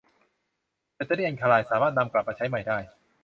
[0.95, 2.77] แบตเตอรี่อัลคาไลน์สามารถนำกลับมาใช้ใหม่ได้